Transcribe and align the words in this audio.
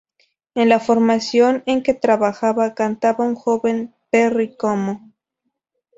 En 0.55 0.67
la 0.69 0.79
formación 0.79 1.61
en 1.67 1.83
que 1.83 1.93
trabajaba 1.93 2.73
cantaba 2.73 3.23
un 3.23 3.35
joven 3.35 3.93
Perry 4.09 4.55
Como. 4.57 5.13